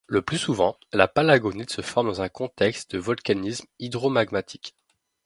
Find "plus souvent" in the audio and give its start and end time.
0.23-0.77